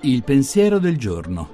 [0.00, 1.48] Il pensiero del giorno.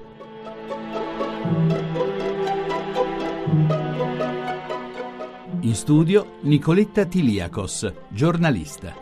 [5.61, 8.95] In studio Nicoletta Tiliakos, giornalista.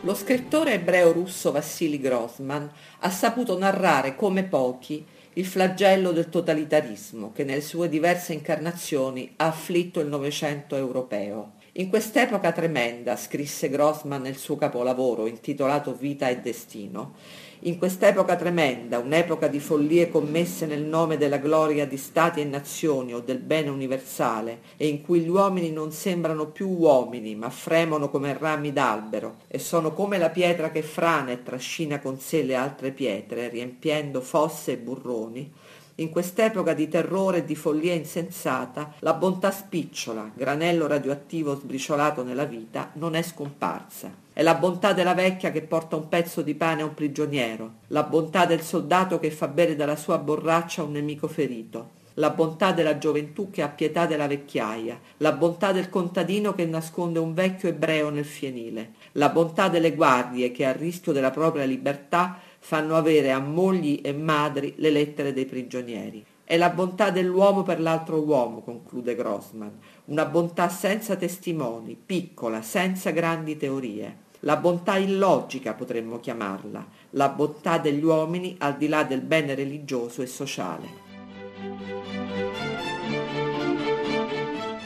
[0.00, 2.68] Lo scrittore ebreo russo Vassili Grossman
[3.00, 5.06] ha saputo narrare come pochi
[5.38, 11.52] il flagello del totalitarismo che nelle sue diverse incarnazioni ha afflitto il Novecento europeo.
[11.78, 17.14] In quest'epoca tremenda, scrisse Grossman nel suo capolavoro intitolato Vita e Destino,
[17.60, 23.14] in quest'epoca tremenda, un'epoca di follie commesse nel nome della gloria di stati e nazioni
[23.14, 28.10] o del bene universale, e in cui gli uomini non sembrano più uomini, ma fremono
[28.10, 32.56] come rami d'albero, e sono come la pietra che frana e trascina con sé le
[32.56, 35.52] altre pietre, riempiendo fosse e burroni,
[36.00, 42.44] in quest'epoca di terrore e di follia insensata, la bontà spicciola, granello radioattivo sbriciolato nella
[42.44, 44.26] vita, non è scomparsa.
[44.32, 48.04] È la bontà della vecchia che porta un pezzo di pane a un prigioniero, la
[48.04, 52.98] bontà del soldato che fa bere dalla sua borraccia un nemico ferito, la bontà della
[52.98, 58.10] gioventù che ha pietà della vecchiaia, la bontà del contadino che nasconde un vecchio ebreo
[58.10, 63.38] nel fienile, la bontà delle guardie che a rischio della propria libertà fanno avere a
[63.38, 66.24] mogli e madri le lettere dei prigionieri.
[66.44, 73.10] È la bontà dell'uomo per l'altro uomo, conclude Grossman, una bontà senza testimoni, piccola, senza
[73.10, 74.26] grandi teorie.
[74.40, 80.22] La bontà illogica potremmo chiamarla, la bontà degli uomini al di là del bene religioso
[80.22, 81.07] e sociale.